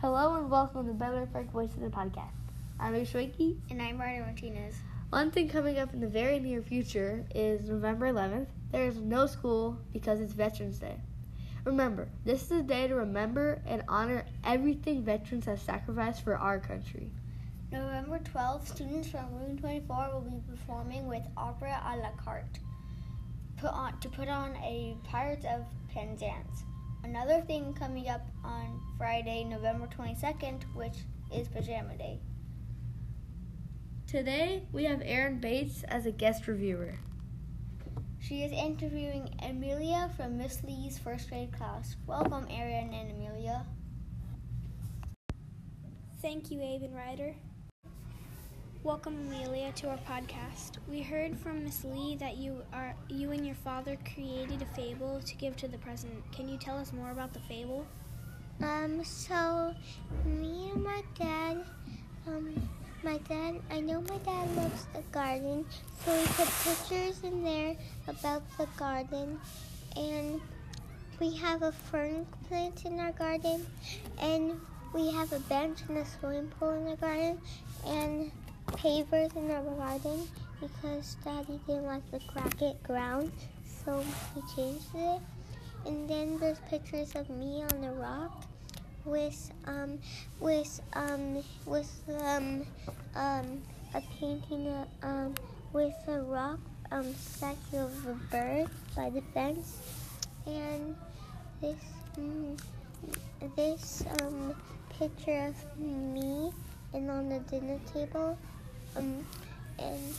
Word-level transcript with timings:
Hello 0.00 0.36
and 0.36 0.50
welcome 0.50 0.86
to 0.86 0.94
Better 0.94 1.28
Park 1.30 1.52
Voices 1.52 1.76
of 1.76 1.82
the 1.82 1.88
Podcast. 1.90 2.30
I'm 2.78 2.94
Ishwiki. 2.94 3.58
And 3.70 3.82
I'm 3.82 4.00
Ryder 4.00 4.24
Martinez. 4.24 4.76
One 5.10 5.30
thing 5.30 5.46
coming 5.46 5.78
up 5.78 5.92
in 5.92 6.00
the 6.00 6.08
very 6.08 6.38
near 6.38 6.62
future 6.62 7.26
is 7.34 7.68
November 7.68 8.10
11th. 8.10 8.46
There 8.72 8.86
is 8.86 8.96
no 8.96 9.26
school 9.26 9.76
because 9.92 10.20
it's 10.20 10.32
Veterans 10.32 10.78
Day. 10.78 10.96
Remember, 11.66 12.08
this 12.24 12.44
is 12.44 12.50
a 12.50 12.62
day 12.62 12.88
to 12.88 12.94
remember 12.94 13.60
and 13.66 13.82
honor 13.88 14.24
everything 14.42 15.04
veterans 15.04 15.44
have 15.44 15.60
sacrificed 15.60 16.24
for 16.24 16.34
our 16.34 16.58
country. 16.58 17.10
November 17.70 18.20
12th, 18.20 18.68
students 18.68 19.08
from 19.08 19.26
Room 19.34 19.58
24 19.58 20.10
will 20.14 20.22
be 20.22 20.40
performing 20.48 21.08
with 21.08 21.24
Opera 21.36 21.78
a 21.84 21.98
la 21.98 22.10
carte 22.24 22.58
put 23.58 23.70
on, 23.70 24.00
to 24.00 24.08
put 24.08 24.28
on 24.28 24.56
a 24.56 24.96
Pirates 25.04 25.44
of 25.44 25.66
Penzance. 25.92 26.64
Another 27.02 27.40
thing 27.40 27.72
coming 27.72 28.08
up 28.08 28.26
on 28.44 28.80
Friday, 28.98 29.44
November 29.44 29.86
22nd, 29.86 30.62
which 30.74 30.96
is 31.34 31.48
Pajama 31.48 31.96
Day. 31.96 32.20
Today, 34.06 34.64
we 34.72 34.84
have 34.84 35.00
Erin 35.04 35.40
Bates 35.40 35.82
as 35.84 36.04
a 36.04 36.10
guest 36.10 36.46
reviewer. 36.46 36.98
She 38.18 38.42
is 38.42 38.52
interviewing 38.52 39.34
Amelia 39.42 40.10
from 40.16 40.36
Miss 40.36 40.62
Lee's 40.62 40.98
first 40.98 41.30
grade 41.30 41.52
class. 41.52 41.96
Welcome, 42.06 42.46
Erin 42.50 42.92
and 42.92 43.10
Amelia. 43.10 43.64
Thank 46.20 46.50
you, 46.50 46.60
Abe 46.60 46.82
and 46.82 46.94
Ryder. 46.94 47.34
Welcome, 48.82 49.26
Amelia, 49.28 49.72
to 49.72 49.90
our 49.90 49.98
podcast. 50.08 50.78
We 50.88 51.02
heard 51.02 51.38
from 51.38 51.64
Miss 51.64 51.84
Lee 51.84 52.16
that 52.16 52.38
you 52.38 52.62
are 52.72 52.94
you 53.10 53.30
and 53.30 53.44
your 53.44 53.54
father 53.56 53.98
created 54.14 54.62
a 54.62 54.74
fable 54.74 55.20
to 55.22 55.34
give 55.34 55.54
to 55.58 55.68
the 55.68 55.76
president. 55.76 56.24
Can 56.32 56.48
you 56.48 56.56
tell 56.56 56.78
us 56.78 56.90
more 56.90 57.10
about 57.10 57.34
the 57.34 57.40
fable? 57.40 57.84
Um, 58.62 59.04
so 59.04 59.74
me 60.24 60.70
and 60.72 60.82
my 60.82 61.02
dad, 61.14 61.62
um, 62.26 62.70
my 63.02 63.18
dad, 63.28 63.60
I 63.70 63.80
know 63.80 64.00
my 64.00 64.16
dad 64.16 64.56
loves 64.56 64.86
the 64.94 65.02
garden, 65.12 65.66
so 66.02 66.16
we 66.18 66.24
put 66.28 66.48
pictures 66.64 67.20
in 67.22 67.44
there 67.44 67.76
about 68.08 68.42
the 68.56 68.66
garden, 68.78 69.38
and 69.94 70.40
we 71.20 71.36
have 71.36 71.60
a 71.60 71.72
fern 71.72 72.26
plant 72.48 72.86
in 72.86 72.98
our 72.98 73.12
garden, 73.12 73.66
and 74.18 74.58
we 74.94 75.12
have 75.12 75.34
a 75.34 75.40
bench 75.40 75.80
and 75.86 75.98
a 75.98 76.06
swimming 76.06 76.50
pool 76.58 76.70
in 76.70 76.86
the 76.86 76.96
garden, 76.96 77.38
and 77.86 78.32
pavers 78.72 79.34
in 79.36 79.50
our 79.50 79.62
garden 79.62 80.28
because 80.60 81.16
Daddy 81.24 81.58
didn't 81.66 81.86
like 81.86 82.08
the 82.10 82.20
cracked 82.20 82.82
ground, 82.82 83.32
so 83.84 84.04
he 84.34 84.42
changed 84.54 84.86
it. 84.94 85.20
And 85.86 86.08
then 86.08 86.38
there's 86.38 86.58
pictures 86.68 87.14
of 87.14 87.28
me 87.30 87.62
on 87.62 87.80
the 87.80 87.92
rock 87.92 88.44
with 89.04 89.50
um 89.66 89.98
with 90.40 90.80
um 90.92 91.42
with 91.64 91.90
um 92.20 92.66
um 93.14 93.62
a 93.94 94.02
painting 94.18 94.66
uh, 94.68 94.84
um 95.02 95.34
with 95.72 95.94
a 96.08 96.20
rock 96.20 96.58
um 96.92 97.14
statue 97.14 97.78
of 97.78 98.06
a 98.06 98.14
bird 98.30 98.66
by 98.94 99.08
the 99.08 99.22
fence 99.32 99.78
and 100.46 100.94
this 101.60 101.76
um, 102.18 102.56
this 103.56 104.04
um 104.20 104.54
picture 104.98 105.46
of 105.46 105.80
me 105.80 106.52
and 106.92 107.10
on 107.10 107.28
the 107.28 107.38
dinner 107.50 107.78
table 107.92 108.36
um, 108.96 109.24
and 109.78 110.14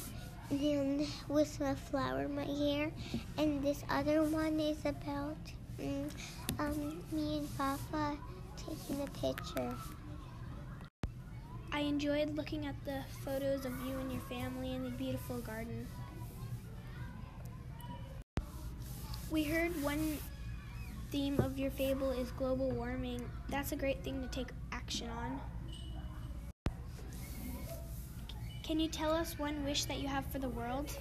then 0.49 1.07
with 1.27 1.59
a 1.61 1.75
flower 1.75 2.23
in 2.23 2.35
my 2.35 2.43
hair. 2.43 2.91
And 3.37 3.63
this 3.63 3.83
other 3.89 4.23
one 4.23 4.59
is 4.59 4.77
about 4.85 5.37
um, 5.79 6.09
um, 6.59 7.01
me 7.11 7.39
and 7.39 7.57
Papa 7.57 8.17
taking 8.57 9.01
a 9.01 9.07
picture. 9.19 9.75
I 11.73 11.79
enjoyed 11.81 12.35
looking 12.35 12.65
at 12.65 12.75
the 12.83 13.01
photos 13.23 13.65
of 13.65 13.71
you 13.87 13.97
and 13.97 14.11
your 14.11 14.21
family 14.23 14.73
in 14.75 14.83
the 14.83 14.89
beautiful 14.89 15.37
garden. 15.37 15.87
We 19.29 19.43
heard 19.43 19.81
one 19.81 20.17
theme 21.11 21.39
of 21.39 21.57
your 21.57 21.71
fable 21.71 22.11
is 22.11 22.29
global 22.31 22.71
warming. 22.71 23.21
That's 23.47 23.71
a 23.71 23.77
great 23.77 24.03
thing 24.03 24.21
to 24.21 24.27
take 24.27 24.49
action 24.73 25.07
on. 25.17 25.39
Can 28.71 28.79
you 28.79 28.87
tell 28.87 29.11
us 29.11 29.37
one 29.37 29.65
wish 29.65 29.83
that 29.83 29.99
you 29.99 30.07
have 30.07 30.25
for 30.27 30.39
the 30.39 30.47
world? 30.47 30.97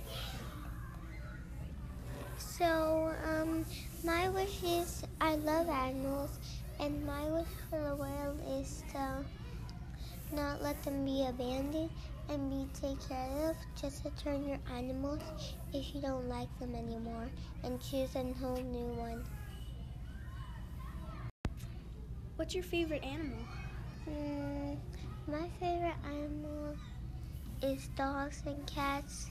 So, 2.37 3.15
um, 3.25 3.65
my 4.03 4.29
wish 4.29 4.65
is 4.65 5.05
I 5.21 5.37
love 5.37 5.69
animals, 5.69 6.37
and 6.81 7.07
my 7.07 7.31
wish 7.31 7.47
for 7.71 7.81
the 7.81 7.95
world 7.95 8.41
is 8.59 8.83
to 8.91 9.25
not 10.33 10.61
let 10.61 10.83
them 10.83 11.05
be 11.05 11.25
abandoned 11.29 11.91
and 12.29 12.51
be 12.51 12.67
taken 12.75 12.97
care 13.07 13.51
of. 13.51 13.57
Just 13.81 14.03
to 14.03 14.11
turn 14.21 14.49
your 14.49 14.59
animals 14.75 15.23
if 15.73 15.95
you 15.95 16.01
don't 16.01 16.29
like 16.29 16.49
them 16.59 16.75
anymore, 16.75 17.29
and 17.63 17.81
choose 17.81 18.17
a 18.17 18.33
whole 18.41 18.61
new 18.61 18.99
one. 18.99 19.23
What's 22.35 22.53
your 22.53 22.65
favorite 22.65 23.05
animal? 23.05 23.47
Mm, 24.09 24.77
my 25.29 25.47
favorite 25.61 25.95
animal 26.05 26.75
is 27.63 27.89
dogs 27.89 28.43
and 28.47 28.67
cats 28.67 29.31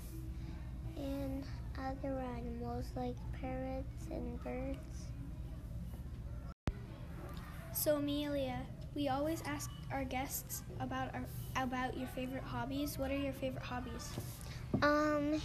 and 0.95 1.43
other 1.77 2.19
animals 2.37 2.85
like 2.95 3.15
parrots 3.41 4.05
and 4.11 4.43
birds. 4.43 5.07
So 7.73 7.95
Amelia, 7.95 8.59
we 8.95 9.07
always 9.07 9.41
ask 9.45 9.69
our 9.91 10.03
guests 10.03 10.63
about 10.79 11.13
our 11.13 11.25
about 11.55 11.97
your 11.97 12.07
favorite 12.09 12.43
hobbies. 12.43 12.99
What 12.99 13.09
are 13.09 13.17
your 13.17 13.33
favorite 13.33 13.63
hobbies? 13.63 14.09
Um, 14.81 15.41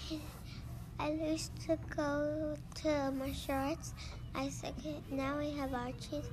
I 0.98 1.10
used 1.10 1.58
to 1.66 1.78
go 1.96 2.56
to 2.82 3.10
martial 3.12 3.54
arts. 3.54 3.94
I 4.34 4.48
second 4.50 5.02
now 5.10 5.38
we 5.38 5.52
have 5.52 5.72
arches. 5.72 6.26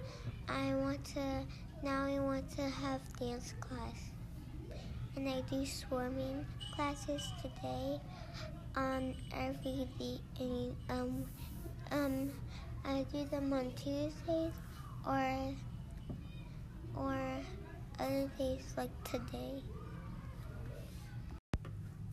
I 0.50 0.76
want 0.76 1.04
to 1.16 1.46
now 1.84 2.08
we 2.08 2.20
want 2.20 2.50
to 2.58 2.64
have 2.64 3.02
dance 3.18 3.54
class 3.62 4.11
and 5.16 5.28
I 5.30 5.42
do 5.50 5.66
swimming 5.66 6.46
classes 6.76 7.28
today 7.42 8.00
on 8.76 9.16
every 9.34 9.88
day. 10.00 10.72
Um, 10.90 11.26
um, 11.92 12.32
I 12.86 13.06
do 13.12 13.26
them 13.26 13.52
on 13.54 13.72
Tuesdays 13.72 14.54
or 15.06 15.54
or 16.96 17.18
other 18.00 18.32
days 18.38 18.74
like 18.78 18.92
today. 19.04 19.62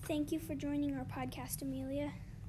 Thank 0.03 0.33
you 0.33 0.39
for 0.39 0.55
joining 0.55 0.97
our 0.97 1.05
podcast, 1.05 1.63
Amelia. 1.63 2.13